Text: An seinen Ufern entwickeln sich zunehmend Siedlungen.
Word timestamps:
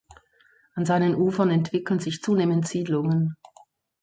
An 0.73 0.83
seinen 0.83 1.13
Ufern 1.13 1.51
entwickeln 1.51 1.99
sich 1.99 2.23
zunehmend 2.23 2.67
Siedlungen. 2.67 3.37